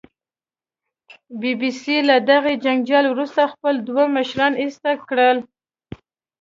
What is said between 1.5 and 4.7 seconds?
بي سي له دغې جنجال وروسته خپل دوه مشران